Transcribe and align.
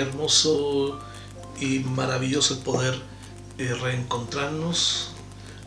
Hermoso 0.00 0.98
y 1.60 1.80
maravilloso 1.80 2.54
el 2.54 2.60
poder 2.60 3.00
eh, 3.58 3.74
reencontrarnos 3.74 5.12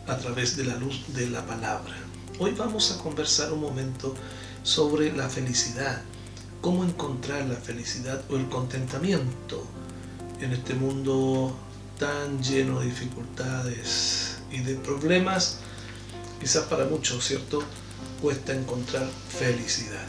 a 0.06 0.16
través 0.16 0.56
de 0.56 0.64
la 0.64 0.76
luz 0.76 1.02
de 1.14 1.30
la 1.30 1.46
palabra. 1.46 1.94
Hoy 2.38 2.52
vamos 2.52 2.90
a 2.92 2.98
conversar 3.02 3.52
un 3.52 3.60
momento 3.60 4.14
sobre 4.62 5.12
la 5.12 5.28
felicidad, 5.28 6.02
cómo 6.60 6.84
encontrar 6.84 7.46
la 7.46 7.56
felicidad 7.56 8.22
o 8.28 8.36
el 8.36 8.48
contentamiento 8.48 9.64
en 10.40 10.52
este 10.52 10.74
mundo 10.74 11.56
tan 11.98 12.42
lleno 12.42 12.80
de 12.80 12.86
dificultades 12.86 14.38
y 14.50 14.58
de 14.58 14.74
problemas. 14.74 15.58
Quizás 16.40 16.64
para 16.64 16.86
muchos, 16.86 17.24
¿cierto? 17.24 17.62
Cuesta 18.20 18.52
encontrar 18.52 19.08
felicidad. 19.28 20.04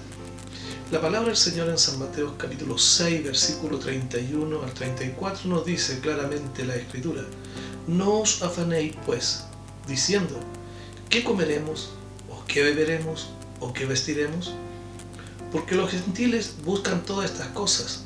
La 0.92 1.02
palabra 1.02 1.30
del 1.30 1.38
Señor 1.38 1.68
en 1.70 1.80
San 1.80 1.98
Mateo 1.98 2.38
capítulo 2.38 2.78
6, 2.78 3.24
versículo 3.24 3.80
31 3.80 4.62
al 4.62 4.72
34 4.72 5.50
nos 5.50 5.66
dice 5.66 6.00
claramente 6.00 6.64
la 6.64 6.76
escritura, 6.76 7.24
no 7.88 8.20
os 8.20 8.44
afanéis 8.44 8.96
pues, 9.04 9.46
diciendo, 9.88 10.40
¿qué 11.10 11.24
comeremos? 11.24 11.90
¿O 12.30 12.46
qué 12.46 12.62
beberemos? 12.62 13.32
¿O 13.60 13.74
qué 13.74 13.88
vestiremos? 13.88 14.54
Porque 15.52 15.74
los 15.74 15.90
gentiles 15.90 16.54
buscan 16.64 17.04
todas 17.04 17.32
estas 17.32 17.48
cosas, 17.48 18.04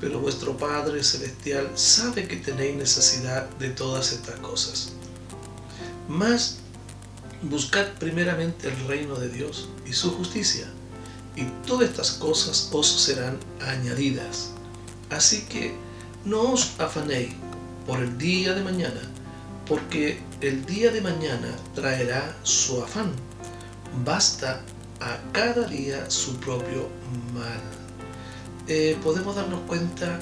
pero 0.00 0.18
vuestro 0.18 0.56
Padre 0.56 1.04
Celestial 1.04 1.72
sabe 1.74 2.26
que 2.26 2.36
tenéis 2.36 2.74
necesidad 2.74 3.50
de 3.58 3.68
todas 3.68 4.12
estas 4.12 4.36
cosas. 4.36 4.94
Mas 6.08 6.56
buscad 7.42 7.86
primeramente 7.98 8.68
el 8.68 8.88
reino 8.88 9.14
de 9.16 9.28
Dios 9.28 9.68
y 9.84 9.92
su 9.92 10.10
justicia 10.12 10.72
y 11.36 11.44
todas 11.66 11.90
estas 11.90 12.12
cosas 12.12 12.68
os 12.72 12.86
serán 12.86 13.38
añadidas. 13.60 14.52
Así 15.10 15.42
que 15.42 15.74
no 16.24 16.52
os 16.52 16.78
afanéis 16.80 17.34
por 17.86 18.00
el 18.00 18.16
día 18.18 18.54
de 18.54 18.62
mañana, 18.62 19.00
porque 19.66 20.18
el 20.40 20.64
día 20.64 20.90
de 20.90 21.00
mañana 21.00 21.54
traerá 21.74 22.36
su 22.42 22.82
afán. 22.82 23.12
Basta 24.04 24.62
a 25.00 25.18
cada 25.32 25.66
día 25.66 26.10
su 26.10 26.36
propio 26.36 26.88
mal. 27.34 27.60
Eh, 28.66 28.96
podemos 29.02 29.36
darnos 29.36 29.60
cuenta 29.66 30.20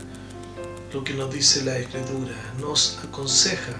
lo 0.92 1.04
que 1.04 1.14
nos 1.14 1.32
dice 1.32 1.64
la 1.64 1.78
escritura, 1.78 2.34
nos 2.60 2.98
aconseja 3.04 3.72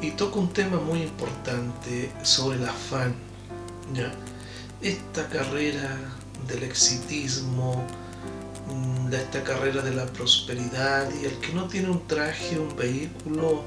y 0.00 0.10
toca 0.10 0.40
un 0.40 0.52
tema 0.52 0.78
muy 0.78 1.02
importante 1.02 2.12
sobre 2.22 2.58
el 2.58 2.66
afán. 2.66 3.14
¿ya? 3.94 4.12
Esta 4.80 5.28
carrera 5.28 5.96
del 6.48 6.62
exitismo, 6.64 7.86
mm, 8.68 9.10
de 9.10 9.16
esta 9.16 9.42
carrera 9.42 9.82
de 9.82 9.94
la 9.94 10.06
prosperidad 10.06 11.08
y 11.20 11.24
el 11.26 11.38
que 11.38 11.52
no 11.52 11.66
tiene 11.68 11.90
un 11.90 12.06
traje, 12.06 12.58
un 12.58 12.74
vehículo 12.76 13.62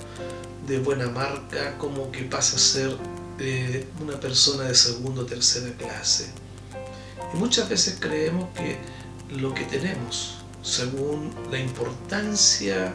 de 0.68 0.80
buena 0.80 1.08
marca, 1.10 1.78
como 1.78 2.12
que 2.12 2.24
pasa 2.24 2.56
a 2.56 2.60
ser 2.60 2.98
eh, 3.40 3.86
una 4.02 4.20
persona 4.20 4.64
de 4.64 4.76
segunda 4.76 5.22
o 5.22 5.26
tercera 5.26 5.72
clase. 5.78 6.30
Y 7.34 7.38
muchas 7.38 7.70
veces 7.70 7.98
creemos 8.00 8.50
que 8.56 8.78
lo 9.36 9.54
que 9.54 9.66
tenemos, 9.66 10.38
según 10.62 11.34
la 11.52 11.60
importancia 11.60 12.94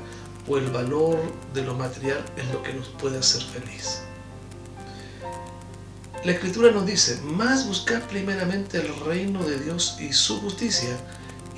o 0.48 0.56
el 0.56 0.70
valor 0.70 1.18
de 1.54 1.62
lo 1.62 1.74
material, 1.74 2.24
es 2.36 2.46
lo 2.52 2.62
que 2.62 2.72
nos 2.72 2.88
puede 2.88 3.18
hacer 3.18 3.42
feliz. 3.42 4.00
La 6.22 6.32
escritura 6.32 6.70
nos 6.70 6.84
dice, 6.84 7.18
más 7.22 7.66
buscar 7.66 8.06
primeramente 8.06 8.76
el 8.76 8.94
reino 9.06 9.42
de 9.42 9.58
Dios 9.58 9.96
y 9.98 10.12
su 10.12 10.38
justicia, 10.42 10.94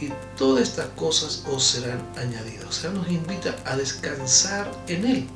y 0.01 0.13
todas 0.39 0.69
estas 0.69 0.87
cosas 0.91 1.45
os 1.51 1.65
serán 1.65 2.01
añadidas. 2.17 2.67
O 2.67 2.73
sea, 2.73 2.91
nos 2.91 3.09
invita 3.09 3.57
a 3.65 3.77
descansar 3.77 4.71
en 4.87 5.05
Él. 5.05 5.29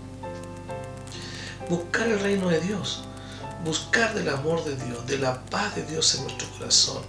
Buscar 1.68 2.06
el 2.06 2.20
reino 2.20 2.48
de 2.48 2.60
Dios, 2.60 3.02
buscar 3.64 4.14
del 4.14 4.28
amor 4.28 4.64
de 4.64 4.76
Dios, 4.76 5.04
de 5.08 5.18
la 5.18 5.42
paz 5.46 5.74
de 5.74 5.84
Dios 5.84 6.14
en 6.14 6.22
nuestro 6.22 6.48
corazón. 6.50 7.02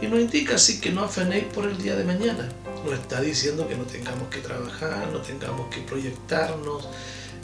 Y 0.00 0.06
nos 0.06 0.18
indica 0.18 0.54
así 0.54 0.80
que 0.80 0.90
no 0.90 1.04
afanéis 1.04 1.44
por 1.44 1.66
el 1.66 1.76
día 1.76 1.94
de 1.94 2.04
mañana. 2.04 2.48
Nos 2.86 2.94
está 2.94 3.20
diciendo 3.20 3.68
que 3.68 3.76
no 3.76 3.84
tengamos 3.84 4.28
que 4.30 4.38
trabajar, 4.38 5.08
no 5.12 5.20
tengamos 5.20 5.68
que 5.68 5.82
proyectarnos. 5.82 6.88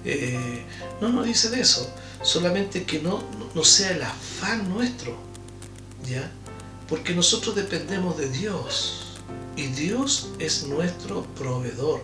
Eh, 0.05 0.65
no 1.01 1.09
nos 1.09 1.27
dice 1.27 1.51
de 1.51 1.61
eso 1.61 1.93
solamente 2.27 2.85
que 2.85 3.01
no, 3.01 3.23
no 3.55 3.65
sea 3.65 3.93
el 3.93 4.03
afán 4.03 4.69
nuestro, 4.69 5.17
¿ya? 6.09 6.31
Porque 6.89 7.15
nosotros 7.15 7.55
dependemos 7.55 8.17
de 8.19 8.29
Dios 8.29 9.21
y 9.57 9.67
Dios 9.69 10.29
es 10.39 10.67
nuestro 10.67 11.23
proveedor, 11.35 12.03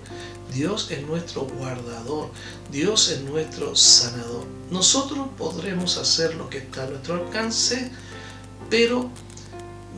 Dios 0.55 0.91
es 0.91 1.05
nuestro 1.07 1.43
guardador, 1.43 2.31
Dios 2.71 3.09
es 3.09 3.23
nuestro 3.23 3.75
sanador. 3.75 4.45
Nosotros 4.71 5.29
podremos 5.37 5.99
hacer 5.99 6.35
lo 6.37 6.49
que 6.49 6.59
está 6.59 6.85
a 6.85 6.87
nuestro 6.87 7.15
alcance, 7.15 7.91
pero 8.71 9.11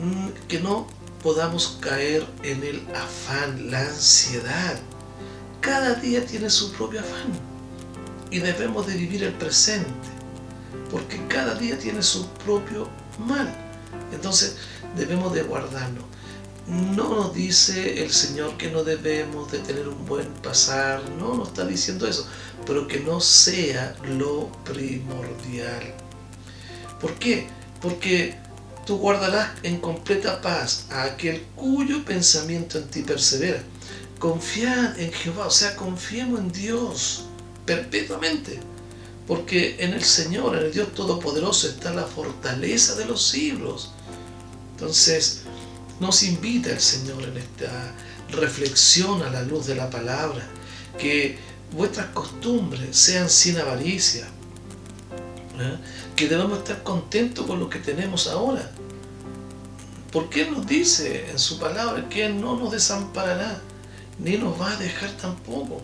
mm, 0.00 0.28
que 0.48 0.60
no 0.60 0.86
podamos 1.22 1.78
caer 1.80 2.26
en 2.42 2.62
el 2.62 2.86
afán, 2.94 3.70
la 3.70 3.80
ansiedad. 3.80 4.78
Cada 5.60 5.94
día 5.94 6.24
tiene 6.26 6.50
su 6.50 6.72
propio 6.72 7.00
afán 7.00 7.53
y 8.34 8.40
debemos 8.40 8.84
de 8.88 8.96
vivir 8.96 9.22
el 9.22 9.32
presente, 9.34 10.08
porque 10.90 11.24
cada 11.28 11.54
día 11.54 11.78
tiene 11.78 12.02
su 12.02 12.26
propio 12.44 12.88
mal. 13.28 13.48
Entonces 14.12 14.56
debemos 14.96 15.32
de 15.32 15.44
guardarlo. 15.44 16.02
No 16.66 17.14
nos 17.14 17.32
dice 17.32 18.02
el 18.02 18.10
Señor 18.10 18.56
que 18.56 18.72
no 18.72 18.82
debemos 18.82 19.52
de 19.52 19.60
tener 19.60 19.86
un 19.86 20.04
buen 20.04 20.26
pasar, 20.42 21.08
no 21.10 21.34
nos 21.36 21.48
está 21.48 21.64
diciendo 21.64 22.08
eso, 22.08 22.26
pero 22.66 22.88
que 22.88 22.98
no 22.98 23.20
sea 23.20 23.94
lo 24.02 24.50
primordial. 24.64 25.94
¿Por 27.00 27.14
qué? 27.20 27.46
Porque 27.80 28.36
tú 28.84 28.96
guardarás 28.96 29.50
en 29.62 29.80
completa 29.80 30.42
paz 30.42 30.86
a 30.90 31.04
aquel 31.04 31.40
cuyo 31.54 32.04
pensamiento 32.04 32.78
en 32.78 32.88
ti 32.88 33.02
persevera. 33.02 33.62
Confiad 34.18 34.98
en 34.98 35.12
Jehová, 35.12 35.46
o 35.46 35.50
sea, 35.52 35.76
confiemos 35.76 36.40
en 36.40 36.50
Dios 36.50 37.28
perpetuamente. 37.64 38.60
Porque 39.26 39.76
en 39.78 39.94
el 39.94 40.04
Señor, 40.04 40.56
en 40.56 40.64
el 40.64 40.72
Dios 40.72 40.92
Todopoderoso, 40.94 41.68
está 41.68 41.92
la 41.94 42.04
fortaleza 42.04 42.94
de 42.94 43.06
los 43.06 43.26
siglos. 43.26 43.92
Entonces, 44.72 45.42
nos 46.00 46.22
invita 46.22 46.70
el 46.70 46.80
Señor 46.80 47.22
en 47.22 47.36
esta 47.38 47.94
reflexión 48.30 49.22
a 49.22 49.30
la 49.30 49.42
luz 49.42 49.66
de 49.66 49.74
la 49.74 49.88
palabra, 49.88 50.44
que 50.98 51.38
vuestras 51.72 52.06
costumbres 52.08 52.96
sean 52.96 53.30
sin 53.30 53.58
avaricia, 53.58 54.26
¿eh? 55.58 55.76
que 56.16 56.28
debamos 56.28 56.58
estar 56.58 56.82
contentos 56.82 57.46
con 57.46 57.60
lo 57.60 57.68
que 57.68 57.78
tenemos 57.78 58.26
ahora. 58.26 58.70
Porque 60.12 60.42
Él 60.42 60.52
nos 60.52 60.66
dice 60.66 61.30
en 61.30 61.38
su 61.38 61.58
palabra 61.58 62.08
que 62.08 62.26
Él 62.26 62.40
no 62.40 62.56
nos 62.56 62.72
desamparará, 62.72 63.60
ni 64.18 64.36
nos 64.36 64.60
va 64.60 64.72
a 64.72 64.76
dejar 64.76 65.10
tampoco. 65.12 65.80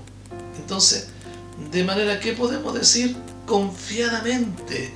Entonces, 0.56 1.08
de 1.70 1.84
manera 1.84 2.18
que 2.20 2.32
podemos 2.32 2.74
decir 2.74 3.16
confiadamente, 3.46 4.92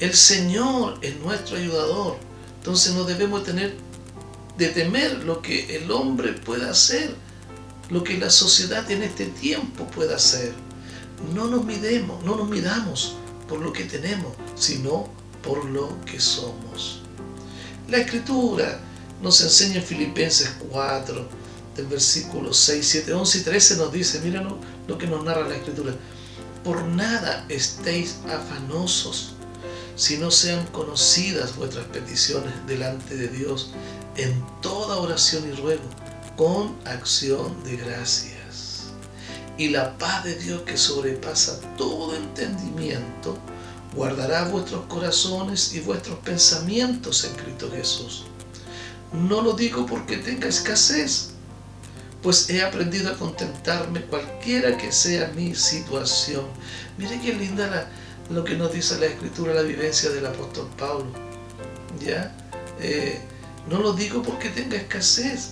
el 0.00 0.14
Señor 0.14 0.98
es 1.02 1.16
nuestro 1.20 1.56
ayudador. 1.56 2.16
Entonces 2.58 2.94
no 2.94 3.04
debemos 3.04 3.44
tener 3.44 3.74
de 4.56 4.68
temer 4.68 5.24
lo 5.24 5.40
que 5.40 5.76
el 5.76 5.90
hombre 5.90 6.32
pueda 6.32 6.70
hacer, 6.70 7.14
lo 7.90 8.02
que 8.04 8.18
la 8.18 8.30
sociedad 8.30 8.88
en 8.90 9.02
este 9.02 9.26
tiempo 9.26 9.86
pueda 9.86 10.16
hacer. 10.16 10.52
No 11.34 11.46
nos 11.46 11.64
midemos, 11.64 12.22
no 12.24 12.36
nos 12.36 12.48
midamos 12.48 13.16
por 13.48 13.60
lo 13.60 13.72
que 13.72 13.84
tenemos, 13.84 14.32
sino 14.54 15.08
por 15.42 15.64
lo 15.64 16.00
que 16.04 16.20
somos. 16.20 17.02
La 17.88 17.98
escritura 17.98 18.80
nos 19.22 19.40
enseña 19.40 19.76
en 19.76 19.84
Filipenses 19.84 20.54
4, 20.70 21.28
del 21.78 21.86
versículo 21.86 22.52
6, 22.52 22.86
7, 22.86 23.12
11 23.14 23.38
y 23.38 23.40
13 23.42 23.76
nos 23.76 23.92
dice, 23.92 24.20
míranos 24.20 24.54
lo 24.88 24.98
que 24.98 25.06
nos 25.06 25.24
narra 25.24 25.48
la 25.48 25.56
escritura, 25.56 25.94
por 26.64 26.82
nada 26.82 27.46
estéis 27.48 28.16
afanosos, 28.28 29.34
sino 29.94 30.30
sean 30.30 30.66
conocidas 30.66 31.56
vuestras 31.56 31.86
peticiones 31.86 32.52
delante 32.66 33.16
de 33.16 33.28
Dios 33.28 33.70
en 34.16 34.44
toda 34.60 34.96
oración 34.96 35.48
y 35.48 35.52
ruego, 35.54 35.84
con 36.36 36.76
acción 36.84 37.62
de 37.62 37.76
gracias. 37.76 38.88
Y 39.56 39.68
la 39.68 39.96
paz 39.98 40.24
de 40.24 40.34
Dios 40.34 40.62
que 40.62 40.76
sobrepasa 40.76 41.60
todo 41.76 42.14
entendimiento, 42.16 43.38
guardará 43.94 44.44
vuestros 44.44 44.84
corazones 44.86 45.74
y 45.74 45.80
vuestros 45.80 46.18
pensamientos 46.20 47.24
en 47.24 47.34
Cristo 47.34 47.70
Jesús. 47.70 48.24
No 49.12 49.42
lo 49.42 49.52
digo 49.52 49.86
porque 49.86 50.16
tenga 50.18 50.48
escasez, 50.48 51.30
pues 52.22 52.50
he 52.50 52.62
aprendido 52.62 53.12
a 53.12 53.16
contentarme 53.16 54.02
cualquiera 54.02 54.76
que 54.76 54.92
sea 54.92 55.28
mi 55.34 55.54
situación. 55.54 56.44
Mire 56.96 57.20
qué 57.20 57.32
linda 57.32 57.88
lo 58.30 58.44
que 58.44 58.56
nos 58.56 58.72
dice 58.72 58.98
la 58.98 59.06
escritura, 59.06 59.54
la 59.54 59.62
vivencia 59.62 60.10
del 60.10 60.26
apóstol 60.26 60.68
Pablo. 60.76 61.06
¿Ya? 62.00 62.34
Eh, 62.80 63.20
no 63.68 63.78
lo 63.78 63.92
digo 63.92 64.22
porque 64.22 64.50
tenga 64.50 64.76
escasez, 64.76 65.50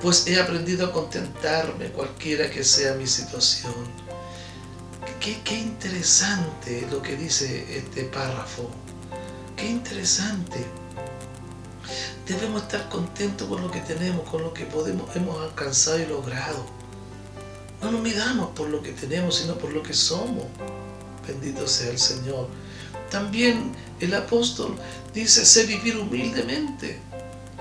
pues 0.00 0.26
he 0.26 0.40
aprendido 0.40 0.86
a 0.86 0.92
contentarme 0.92 1.86
cualquiera 1.88 2.50
que 2.50 2.64
sea 2.64 2.94
mi 2.94 3.06
situación. 3.06 4.04
Qué 5.20 5.58
interesante 5.58 6.86
lo 6.90 7.00
que 7.00 7.16
dice 7.16 7.78
este 7.78 8.04
párrafo. 8.04 8.70
Qué 9.56 9.66
interesante. 9.66 10.66
Debemos 12.26 12.62
estar 12.62 12.88
contentos 12.88 13.48
con 13.48 13.62
lo 13.62 13.70
que 13.70 13.80
tenemos, 13.80 14.28
con 14.28 14.42
lo 14.42 14.52
que 14.54 14.64
podemos, 14.64 15.14
hemos 15.16 15.40
alcanzado 15.42 15.98
y 15.98 16.06
logrado. 16.06 16.64
No 17.82 17.90
nos 17.90 18.00
midamos 18.00 18.50
por 18.50 18.68
lo 18.68 18.82
que 18.82 18.92
tenemos, 18.92 19.36
sino 19.36 19.56
por 19.56 19.72
lo 19.72 19.82
que 19.82 19.92
somos. 19.92 20.44
Bendito 21.26 21.66
sea 21.66 21.90
el 21.90 21.98
Señor. 21.98 22.48
También 23.10 23.72
el 24.00 24.14
apóstol 24.14 24.76
dice, 25.12 25.44
sé 25.44 25.66
vivir 25.66 25.96
humildemente 25.98 26.98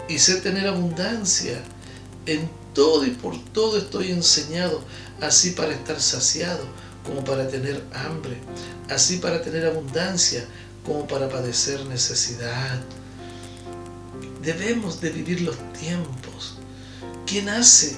y 0.08 0.20
sé 0.20 0.36
tener 0.42 0.68
abundancia. 0.68 1.62
En 2.26 2.50
todo 2.74 3.06
y 3.06 3.12
por 3.12 3.38
todo 3.52 3.78
estoy 3.78 4.12
enseñado, 4.12 4.82
así 5.22 5.52
para 5.52 5.74
estar 5.74 6.00
saciado 6.00 6.66
como 7.06 7.24
para 7.24 7.48
tener 7.48 7.84
hambre, 7.94 8.38
así 8.90 9.18
para 9.18 9.42
tener 9.42 9.66
abundancia 9.66 10.46
como 10.86 11.06
para 11.08 11.30
padecer 11.30 11.86
necesidad. 11.86 12.80
Debemos 14.44 15.02
de 15.02 15.10
vivir 15.10 15.42
los 15.42 15.58
tiempos. 15.74 16.58
¿Quién 17.26 17.50
hace 17.50 17.96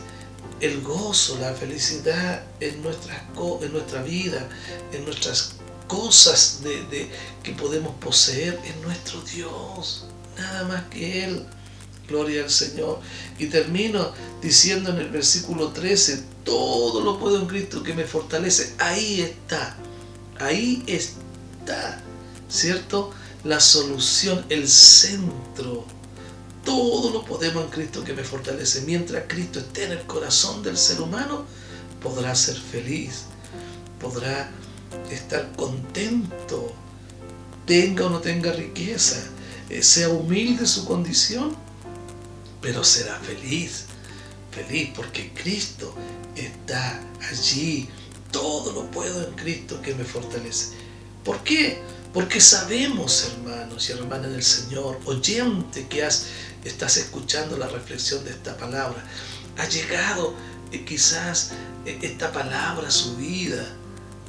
el 0.62 0.82
gozo, 0.82 1.38
la 1.40 1.54
felicidad 1.54 2.44
en, 2.60 2.76
en 2.76 3.74
nuestra 3.74 4.02
vida, 4.04 4.48
en 4.92 5.06
nuestras 5.06 5.56
cosas 5.88 6.62
de, 6.64 7.10
que 7.44 7.52
podemos 7.52 7.96
poseer 7.96 8.60
en 8.66 8.82
nuestro 8.82 9.22
Dios, 9.22 10.06
nada 10.38 10.64
más 10.68 10.84
que 10.86 11.26
Él. 11.26 11.46
Gloria 12.08 12.44
al 12.44 12.52
Señor. 12.52 13.00
Y 13.40 13.48
termino 13.48 14.12
diciendo 14.40 14.92
en 14.92 14.98
el 14.98 15.10
versículo 15.10 15.70
13, 15.70 16.24
todo 16.44 17.02
lo 17.02 17.20
puedo 17.20 17.40
en 17.40 17.48
Cristo 17.48 17.82
que 17.82 17.96
me 17.96 18.04
fortalece. 18.04 18.76
Ahí 18.78 19.22
está, 19.22 19.76
ahí 20.40 20.84
está, 20.86 22.00
¿cierto? 22.48 23.12
La 23.44 23.60
solución, 23.60 24.46
el 24.50 24.68
centro. 24.68 25.86
Todo 26.66 27.12
lo 27.12 27.24
podemos 27.24 27.64
en 27.64 27.70
Cristo 27.70 28.04
que 28.04 28.14
me 28.14 28.24
fortalece. 28.24 28.82
Mientras 28.82 29.24
Cristo 29.28 29.60
esté 29.60 29.86
en 29.86 29.92
el 29.94 30.02
corazón 30.02 30.64
del 30.64 30.78
ser 30.78 31.00
humano, 31.00 31.46
podrá 32.02 32.36
ser 32.36 32.58
feliz, 32.58 33.26
podrá 34.02 34.50
estar 35.10 35.52
contento, 35.56 36.74
tenga 37.66 38.08
o 38.08 38.10
no 38.10 38.20
tenga 38.20 38.52
riqueza, 38.52 39.24
eh, 39.70 39.82
sea 39.84 40.10
humilde 40.10 40.66
su 40.66 40.86
condición, 40.86 41.56
pero 42.62 42.84
será 42.84 43.20
feliz, 43.20 43.86
feliz 44.52 44.90
porque 44.96 45.32
Cristo 45.34 45.94
está 46.36 47.00
allí. 47.30 47.88
Todo 48.32 48.74
lo 48.74 48.92
puedo 48.92 49.28
en 49.28 49.34
Cristo 49.36 49.82
que 49.82 49.96
me 49.96 50.04
fortalece. 50.04 50.74
¿Por 51.24 51.42
qué? 51.44 51.82
Porque 52.16 52.42
sabemos, 52.42 53.30
hermanos 53.34 53.90
y 53.90 53.92
hermanas 53.92 54.32
del 54.32 54.42
Señor, 54.44 55.00
oyente 55.06 55.88
que 55.88 56.04
has, 56.04 56.28
estás 56.64 56.98
escuchando 56.98 57.58
la 57.58 57.68
reflexión 57.68 58.24
de 58.24 58.32
esta 58.32 58.58
palabra, 58.58 59.04
ha 59.58 59.68
llegado 59.68 60.34
eh, 60.72 60.84
quizás 60.86 61.52
eh, 61.86 62.00
esta 62.02 62.32
palabra 62.32 62.88
a 62.88 62.92
su 62.92 63.18
vida. 63.18 63.62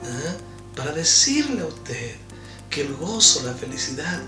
¿eh? 0.03 0.37
para 0.77 0.93
decirle 0.93 1.63
a 1.63 1.67
usted 1.67 2.17
que 2.71 2.83
el 2.83 2.95
gozo, 2.95 3.43
la 3.45 3.55
felicidad, 3.55 4.21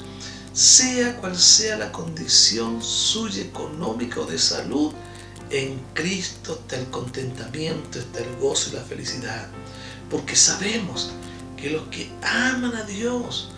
sea 0.52 1.16
cual 1.19 1.37
sea 1.37 1.76
la 1.76 1.93
condición 1.93 2.82
suya 2.82 3.43
económica 3.43 4.20
o 4.20 4.26
de 4.26 4.38
salud, 4.38 4.93
en 5.50 5.78
Cristo 5.94 6.58
está 6.62 6.76
el 6.76 6.88
contentamiento, 6.90 7.99
está 7.99 8.20
el 8.20 8.37
gozo 8.37 8.70
y 8.70 8.76
la 8.76 8.82
felicidad. 8.82 9.49
Porque 10.11 10.34
sabemos 10.37 11.11
los 11.66 11.88
que 11.88 12.10
aman 12.22 12.75
a 12.75 12.84
Dios, 12.84 13.50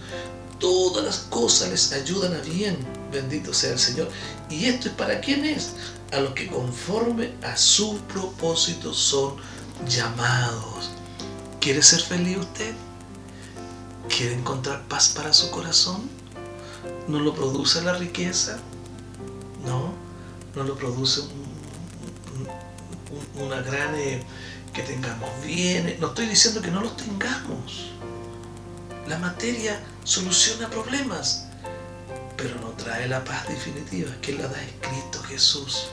todas 0.58 1.04
las 1.04 1.18
cosas 1.30 1.70
les 1.70 1.92
ayudan 1.92 2.34
a 2.34 2.40
bien. 2.40 2.78
Bendito 3.12 3.52
sea 3.52 3.72
el 3.72 3.78
Señor. 3.78 4.08
¿Y 4.48 4.66
esto 4.66 4.88
es 4.88 4.94
para 4.94 5.20
quién 5.20 5.44
es? 5.44 5.72
A 6.12 6.20
los 6.20 6.32
que 6.34 6.46
conforme 6.46 7.32
a 7.42 7.56
su 7.56 7.98
propósito 8.02 8.94
son 8.94 9.34
llamados. 9.88 10.90
¿Quiere 11.60 11.82
ser 11.82 12.00
feliz 12.00 12.38
usted? 12.38 12.72
¿Quiere 14.08 14.34
encontrar 14.34 14.86
paz 14.88 15.10
para 15.10 15.32
su 15.32 15.50
corazón? 15.50 16.08
¿No 17.08 17.20
lo 17.20 17.34
produce 17.34 17.82
la 17.82 17.94
riqueza? 17.94 18.58
No, 19.66 19.92
no 20.54 20.64
lo 20.64 20.76
produce 20.76 21.22
una 23.34 23.60
gran... 23.62 23.94
Eh, 23.96 24.22
que 24.72 24.82
tengamos 24.82 25.30
bienes. 25.44 25.98
No 25.98 26.08
estoy 26.08 26.26
diciendo 26.26 26.60
que 26.60 26.70
no 26.70 26.80
los 26.80 26.96
tengamos. 26.96 27.90
La 29.08 29.18
materia 29.18 29.80
soluciona 30.04 30.68
problemas, 30.70 31.46
pero 32.36 32.54
no 32.60 32.68
trae 32.70 33.08
la 33.08 33.24
paz 33.24 33.48
definitiva 33.48 34.10
que 34.22 34.32
la 34.32 34.46
da 34.46 34.62
es 34.62 34.72
Cristo 34.80 35.22
Jesús. 35.22 35.88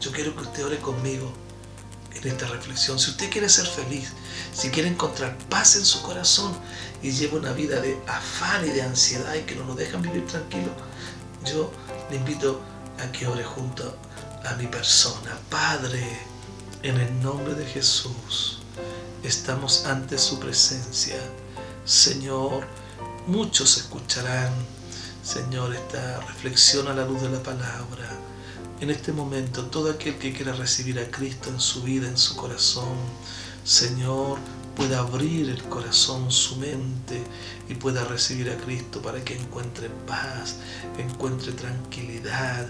Yo 0.00 0.10
quiero 0.12 0.34
que 0.34 0.42
usted 0.42 0.64
ore 0.64 0.78
conmigo 0.78 1.32
en 2.14 2.28
esta 2.28 2.46
reflexión. 2.46 2.98
Si 2.98 3.10
usted 3.10 3.30
quiere 3.30 3.48
ser 3.48 3.66
feliz, 3.66 4.12
si 4.52 4.70
quiere 4.70 4.88
encontrar 4.88 5.36
paz 5.48 5.76
en 5.76 5.84
su 5.84 6.02
corazón 6.02 6.52
y 7.02 7.10
lleva 7.12 7.38
una 7.38 7.52
vida 7.52 7.80
de 7.80 7.98
afán 8.06 8.66
y 8.66 8.70
de 8.70 8.82
ansiedad 8.82 9.34
y 9.34 9.42
que 9.42 9.54
no 9.54 9.64
nos 9.64 9.76
dejan 9.76 10.02
vivir 10.02 10.26
tranquilo, 10.26 10.72
yo 11.44 11.70
le 12.10 12.16
invito 12.16 12.60
a 12.98 13.12
que 13.12 13.26
ore 13.26 13.44
junto 13.44 13.96
a 14.44 14.54
mi 14.54 14.66
persona. 14.66 15.38
Padre, 15.50 16.29
en 16.82 16.96
el 16.96 17.22
nombre 17.22 17.54
de 17.54 17.66
Jesús, 17.66 18.58
estamos 19.22 19.84
ante 19.86 20.18
su 20.18 20.38
presencia. 20.38 21.16
Señor, 21.84 22.66
muchos 23.26 23.76
escucharán, 23.76 24.52
Señor, 25.22 25.74
esta 25.74 26.20
reflexión 26.20 26.88
a 26.88 26.94
la 26.94 27.04
luz 27.04 27.22
de 27.22 27.30
la 27.30 27.42
palabra 27.42 28.10
en 28.80 28.88
este 28.88 29.12
momento 29.12 29.66
todo 29.66 29.90
aquel 29.90 30.16
que 30.16 30.32
quiera 30.32 30.54
recibir 30.54 30.98
a 30.98 31.10
Cristo 31.10 31.50
en 31.50 31.60
su 31.60 31.82
vida, 31.82 32.08
en 32.08 32.16
su 32.16 32.34
corazón, 32.34 32.96
Señor, 33.62 34.38
pueda 34.74 35.00
abrir 35.00 35.50
el 35.50 35.62
corazón, 35.64 36.30
su 36.30 36.56
mente 36.56 37.22
y 37.68 37.74
pueda 37.74 38.04
recibir 38.04 38.48
a 38.48 38.56
Cristo 38.56 39.02
para 39.02 39.22
que 39.22 39.36
encuentre 39.36 39.90
paz, 40.06 40.56
encuentre 40.96 41.52
tranquilidad, 41.52 42.68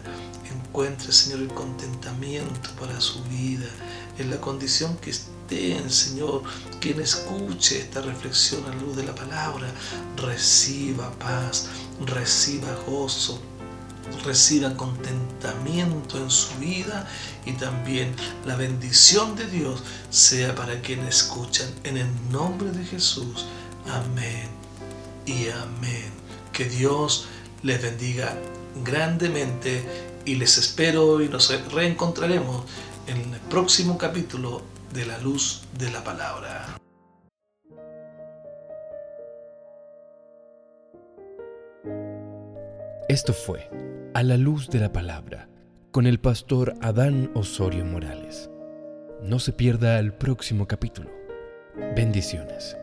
encuentre, 0.54 1.12
Señor, 1.12 1.40
el 1.40 1.48
contentamiento 1.48 2.70
para 2.78 3.00
su 3.00 3.22
vida, 3.24 3.66
en 4.18 4.30
la 4.30 4.40
condición 4.40 4.96
que 4.98 5.10
esté, 5.10 5.88
Señor, 5.88 6.42
quien 6.80 7.00
escuche 7.00 7.80
esta 7.80 8.00
reflexión 8.00 8.64
a 8.66 8.74
luz 8.74 8.96
de 8.96 9.04
la 9.04 9.14
palabra, 9.14 9.72
reciba 10.16 11.10
paz, 11.18 11.68
reciba 12.06 12.74
gozo, 12.86 13.40
reciba 14.24 14.76
contentamiento 14.76 16.18
en 16.18 16.30
su 16.30 16.54
vida 16.58 17.08
y 17.46 17.52
también 17.52 18.14
la 18.44 18.56
bendición 18.56 19.36
de 19.36 19.46
Dios 19.46 19.82
sea 20.10 20.54
para 20.54 20.80
quienes 20.80 21.16
escuchan 21.16 21.68
en 21.84 21.96
el 21.96 22.08
nombre 22.30 22.70
de 22.70 22.84
Jesús. 22.84 23.46
Amén 23.88 24.48
y 25.26 25.48
amén. 25.48 26.10
Que 26.52 26.64
Dios 26.66 27.26
les 27.62 27.80
bendiga 27.80 28.36
grandemente 28.84 30.09
y 30.24 30.36
les 30.36 30.58
espero 30.58 31.22
y 31.22 31.28
nos 31.28 31.52
reencontraremos 31.72 32.64
en 33.06 33.34
el 33.34 33.40
próximo 33.48 33.98
capítulo 33.98 34.62
de 34.92 35.06
la 35.06 35.18
luz 35.18 35.62
de 35.78 35.90
la 35.90 36.02
palabra. 36.04 36.76
Esto 43.08 43.32
fue 43.32 43.68
A 44.14 44.22
la 44.22 44.36
luz 44.36 44.68
de 44.68 44.78
la 44.78 44.92
palabra 44.92 45.48
con 45.90 46.06
el 46.06 46.20
pastor 46.20 46.74
Adán 46.80 47.30
Osorio 47.34 47.84
Morales. 47.84 48.50
No 49.22 49.40
se 49.40 49.52
pierda 49.52 49.98
el 49.98 50.12
próximo 50.14 50.68
capítulo. 50.68 51.10
Bendiciones. 51.96 52.76